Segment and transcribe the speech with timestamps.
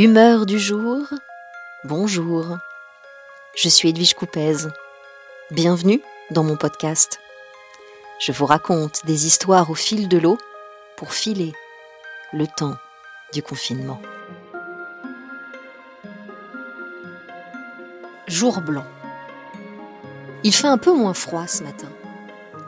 [0.00, 1.08] Humeur du jour,
[1.82, 2.56] bonjour.
[3.56, 4.68] Je suis Edwige Coupez.
[5.50, 6.00] Bienvenue
[6.30, 7.18] dans mon podcast.
[8.20, 10.38] Je vous raconte des histoires au fil de l'eau
[10.96, 11.52] pour filer
[12.32, 12.76] le temps
[13.32, 14.00] du confinement.
[18.28, 18.86] Jour blanc.
[20.44, 21.90] Il fait un peu moins froid ce matin,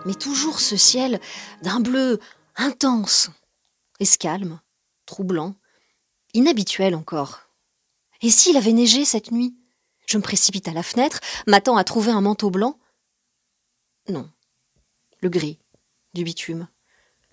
[0.04, 1.20] mais toujours ce ciel
[1.62, 2.18] d'un bleu
[2.56, 3.30] intense,
[4.00, 4.58] escalme,
[5.06, 5.54] troublant,
[6.34, 7.40] inhabituel encore.
[8.22, 9.54] Et s'il avait neigé cette nuit?
[10.06, 12.78] Je me précipite à la fenêtre, m'attends à trouver un manteau blanc.
[14.08, 14.28] Non.
[15.20, 15.58] Le gris,
[16.14, 16.68] du bitume,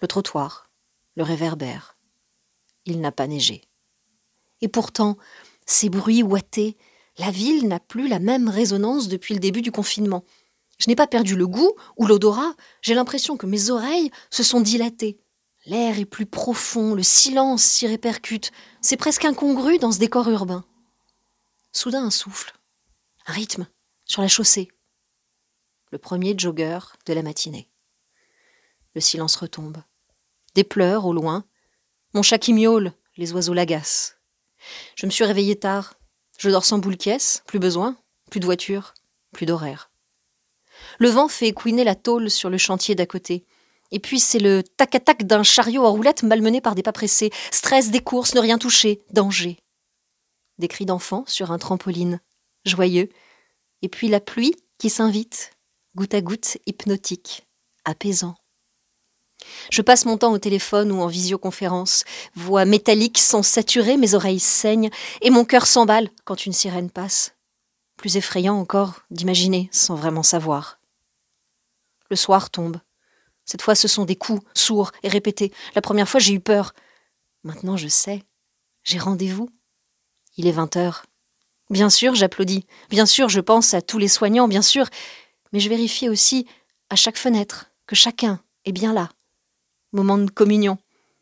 [0.01, 0.69] le trottoir,
[1.15, 1.97] le réverbère.
[2.85, 3.63] Il n'a pas neigé.
[4.61, 5.17] Et pourtant,
[5.65, 6.77] ces bruits ouatés,
[7.17, 10.23] la ville n'a plus la même résonance depuis le début du confinement.
[10.77, 14.61] Je n'ai pas perdu le goût ou l'odorat, j'ai l'impression que mes oreilles se sont
[14.61, 15.19] dilatées.
[15.67, 18.51] L'air est plus profond, le silence s'y répercute.
[18.79, 20.63] C'est presque incongru dans ce décor urbain.
[21.73, 22.53] Soudain un souffle,
[23.25, 23.67] un rythme,
[24.05, 24.69] sur la chaussée.
[25.91, 27.67] Le premier jogger de la matinée.
[28.95, 29.83] Le silence retombe.
[30.55, 31.43] Des pleurs au loin.
[32.13, 34.13] Mon chat qui miaule, les oiseaux l'agacent.
[34.95, 35.95] Je me suis réveillée tard.
[36.37, 37.97] Je dors sans boule caisse, plus besoin,
[38.31, 38.93] plus de voiture,
[39.33, 39.91] plus d'horaire.
[40.97, 43.45] Le vent fait couiner la tôle sur le chantier d'à côté.
[43.91, 47.89] Et puis c'est le tac-tac d'un chariot à roulettes malmené par des pas pressés, stress
[47.89, 49.57] des courses, ne rien toucher, danger.
[50.57, 52.19] Des cris d'enfants sur un trampoline,
[52.65, 53.09] joyeux.
[53.81, 55.51] Et puis la pluie qui s'invite,
[55.95, 57.47] goutte à goutte, hypnotique,
[57.85, 58.35] apaisant.
[59.71, 62.03] Je passe mon temps au téléphone ou en visioconférence,
[62.35, 64.89] voix métallique sans saturer, mes oreilles saignent,
[65.21, 67.35] et mon cœur s'emballe quand une sirène passe.
[67.97, 70.79] Plus effrayant encore d'imaginer sans vraiment savoir.
[72.09, 72.77] Le soir tombe.
[73.47, 75.51] Cette fois, ce sont des coups sourds et répétés.
[75.73, 76.73] La première fois, j'ai eu peur.
[77.43, 78.21] Maintenant, je sais.
[78.83, 79.49] J'ai rendez-vous.
[80.35, 81.05] Il est vingt heures.
[81.69, 82.65] Bien sûr, j'applaudis.
[82.89, 84.85] Bien sûr, je pense à tous les soignants, bien sûr.
[85.53, 86.45] Mais je vérifie aussi,
[86.89, 89.09] à chaque fenêtre, que chacun est bien là.
[89.93, 90.77] Moment de communion.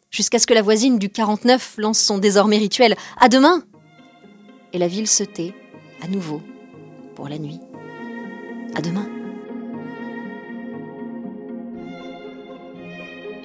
[0.09, 2.95] Jusqu'à ce que la voisine du 49 lance son désormais rituel.
[3.17, 3.63] À demain!
[4.73, 5.53] Et la ville se tait,
[6.01, 6.41] à nouveau,
[7.15, 7.59] pour la nuit.
[8.75, 9.07] À demain.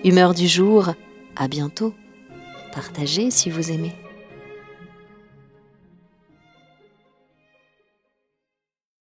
[0.02, 0.94] Humeur du jour,
[1.36, 1.92] à bientôt.
[2.72, 3.92] Partagez si vous aimez.